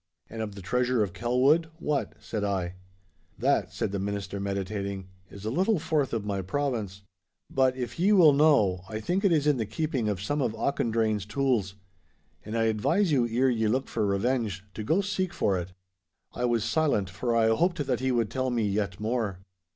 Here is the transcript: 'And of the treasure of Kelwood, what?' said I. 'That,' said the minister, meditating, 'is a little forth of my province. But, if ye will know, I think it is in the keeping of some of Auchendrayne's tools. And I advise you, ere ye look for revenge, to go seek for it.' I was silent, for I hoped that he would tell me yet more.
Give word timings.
'And 0.31 0.41
of 0.41 0.55
the 0.55 0.63
treasure 0.63 1.03
of 1.03 1.13
Kelwood, 1.13 1.69
what?' 1.77 2.13
said 2.19 2.43
I. 2.43 2.73
'That,' 3.37 3.71
said 3.71 3.91
the 3.91 3.99
minister, 3.99 4.39
meditating, 4.39 5.09
'is 5.29 5.45
a 5.45 5.51
little 5.51 5.77
forth 5.77 6.11
of 6.11 6.25
my 6.25 6.41
province. 6.41 7.03
But, 7.51 7.77
if 7.77 7.99
ye 7.99 8.11
will 8.11 8.33
know, 8.33 8.83
I 8.89 8.99
think 8.99 9.23
it 9.23 9.31
is 9.31 9.45
in 9.45 9.57
the 9.57 9.65
keeping 9.67 10.09
of 10.09 10.19
some 10.19 10.41
of 10.41 10.53
Auchendrayne's 10.55 11.27
tools. 11.27 11.75
And 12.43 12.57
I 12.57 12.63
advise 12.63 13.11
you, 13.11 13.27
ere 13.27 13.51
ye 13.51 13.67
look 13.67 13.87
for 13.87 14.03
revenge, 14.07 14.63
to 14.73 14.81
go 14.81 15.01
seek 15.01 15.35
for 15.35 15.55
it.' 15.59 15.71
I 16.33 16.45
was 16.45 16.63
silent, 16.63 17.07
for 17.11 17.35
I 17.35 17.49
hoped 17.55 17.85
that 17.85 17.99
he 17.99 18.11
would 18.11 18.31
tell 18.31 18.49
me 18.49 18.67
yet 18.67 18.99
more. 18.99 19.37